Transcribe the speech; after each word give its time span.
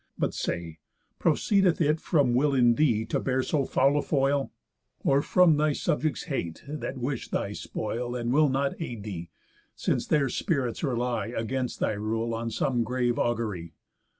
But 0.17 0.33
say: 0.33 0.79
Proceedeth 1.19 1.79
it 1.79 1.99
From 1.99 2.33
will 2.33 2.55
in 2.55 2.73
thee 2.73 3.05
to 3.05 3.19
bear 3.19 3.43
so 3.43 3.65
foul 3.65 3.97
a 3.97 4.01
foil? 4.01 4.51
Or 5.03 5.21
from 5.21 5.57
thy 5.57 5.73
subjects' 5.73 6.23
hate, 6.23 6.63
that 6.67 6.97
wish 6.97 7.27
thy 7.27 7.53
spoil, 7.53 8.15
And 8.15 8.33
will 8.33 8.49
not 8.49 8.73
aid 8.81 9.03
thee, 9.03 9.29
since 9.75 10.07
their 10.07 10.27
spirits 10.27 10.83
rely, 10.83 11.27
Against 11.27 11.79
thy 11.79 11.93
rule, 11.93 12.33
on 12.33 12.49
some 12.49 12.81
grave 12.83 13.19
augury? 13.19 13.73